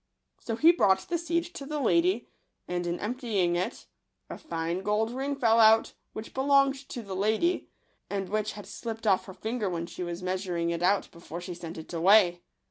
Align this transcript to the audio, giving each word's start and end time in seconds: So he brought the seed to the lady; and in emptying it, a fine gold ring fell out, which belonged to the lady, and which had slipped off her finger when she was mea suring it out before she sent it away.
So 0.39 0.55
he 0.55 0.71
brought 0.71 1.01
the 1.09 1.19
seed 1.19 1.45
to 1.53 1.63
the 1.67 1.79
lady; 1.79 2.27
and 2.67 2.87
in 2.87 2.99
emptying 2.99 3.55
it, 3.55 3.85
a 4.31 4.37
fine 4.39 4.81
gold 4.81 5.11
ring 5.13 5.35
fell 5.35 5.59
out, 5.59 5.93
which 6.13 6.33
belonged 6.33 6.89
to 6.89 7.03
the 7.03 7.15
lady, 7.15 7.67
and 8.09 8.27
which 8.27 8.53
had 8.53 8.65
slipped 8.65 9.05
off 9.05 9.25
her 9.25 9.33
finger 9.35 9.69
when 9.69 9.85
she 9.85 10.01
was 10.01 10.23
mea 10.23 10.37
suring 10.37 10.71
it 10.71 10.81
out 10.81 11.11
before 11.11 11.39
she 11.39 11.53
sent 11.53 11.77
it 11.77 11.93
away. 11.93 12.41